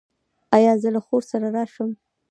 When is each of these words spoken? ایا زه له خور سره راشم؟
ایا 0.55 0.73
زه 0.81 0.89
له 0.95 1.01
خور 1.05 1.23
سره 1.31 1.47
راشم؟ 1.55 1.89